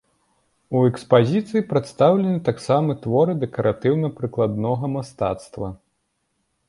[0.77, 5.67] У экспазіцыі прадстаўлены таксама творы дэкаратыўна-прыкладнога мастацтва.